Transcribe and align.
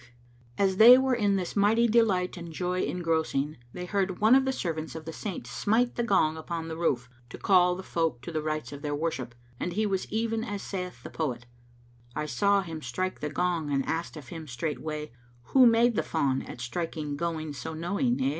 "[FN#525] 0.01 0.07
As 0.65 0.77
they 0.77 0.97
were 0.97 1.13
in 1.13 1.35
this 1.35 1.55
mighty 1.55 1.87
delight 1.87 2.35
and 2.35 2.51
joy 2.51 2.81
engrossing 2.81 3.57
they 3.71 3.85
heard 3.85 4.17
one 4.17 4.33
of 4.33 4.45
the 4.45 4.51
servants 4.51 4.95
of 4.95 5.05
the 5.05 5.11
Saint[FN#526] 5.13 5.45
smite 5.47 5.93
the 5.93 6.03
gong[FN#527] 6.03 6.37
upon 6.39 6.67
the 6.69 6.75
roof, 6.77 7.07
to 7.29 7.37
call 7.37 7.75
the 7.75 7.83
folk 7.83 8.19
to 8.23 8.31
the 8.31 8.41
rites 8.41 8.71
of 8.73 8.81
their 8.81 8.95
worship, 8.95 9.35
and 9.59 9.73
he 9.73 9.85
was 9.85 10.11
even 10.11 10.43
as 10.43 10.63
saith 10.63 11.03
the 11.03 11.11
poet, 11.11 11.45
"I 12.15 12.25
saw 12.25 12.63
him 12.63 12.81
strike 12.81 13.19
the 13.19 13.29
gong 13.29 13.69
and 13.71 13.85
asked 13.85 14.17
of 14.17 14.29
him 14.29 14.47
straightway, 14.47 15.11
* 15.29 15.41
Who 15.49 15.67
made 15.67 15.93
the 15.95 16.01
Fawn[FN#528] 16.01 16.49
at 16.49 16.61
striking 16.61 17.15
going 17.15 17.53
so 17.53 17.75
knowing, 17.75 18.19
eh?' 18.23 18.29